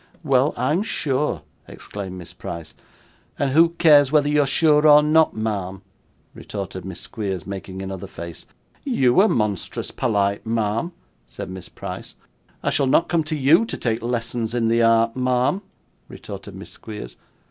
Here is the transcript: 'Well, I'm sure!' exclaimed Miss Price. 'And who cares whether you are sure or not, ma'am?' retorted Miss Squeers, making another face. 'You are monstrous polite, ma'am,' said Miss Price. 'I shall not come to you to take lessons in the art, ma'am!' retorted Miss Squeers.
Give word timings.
'Well, 0.23 0.55
I'm 0.57 0.81
sure!' 0.81 1.43
exclaimed 1.67 2.17
Miss 2.17 2.33
Price. 2.33 2.73
'And 3.37 3.51
who 3.51 3.69
cares 3.77 4.11
whether 4.11 4.27
you 4.27 4.41
are 4.41 4.47
sure 4.47 4.87
or 4.87 5.03
not, 5.03 5.35
ma'am?' 5.35 5.83
retorted 6.33 6.83
Miss 6.85 6.99
Squeers, 7.01 7.45
making 7.45 7.83
another 7.83 8.07
face. 8.07 8.47
'You 8.83 9.19
are 9.21 9.29
monstrous 9.29 9.91
polite, 9.91 10.43
ma'am,' 10.43 10.91
said 11.27 11.51
Miss 11.51 11.69
Price. 11.69 12.15
'I 12.63 12.69
shall 12.71 12.87
not 12.87 13.09
come 13.09 13.23
to 13.25 13.37
you 13.37 13.63
to 13.63 13.77
take 13.77 14.01
lessons 14.01 14.55
in 14.55 14.69
the 14.69 14.81
art, 14.81 15.15
ma'am!' 15.15 15.61
retorted 16.09 16.55
Miss 16.55 16.71
Squeers. 16.71 17.17